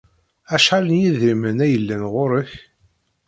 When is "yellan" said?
1.73-2.03